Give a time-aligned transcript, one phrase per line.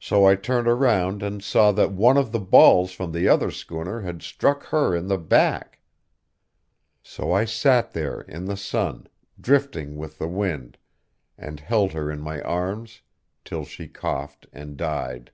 [0.00, 4.00] So I turned around and saw that one of the balls from the other schooner
[4.00, 5.78] had struck her in the back.
[7.00, 9.06] So I sat there, in the sun,
[9.40, 10.78] drifting with the wind,
[11.38, 13.02] and held her in my arms
[13.44, 15.30] till she coughed and died.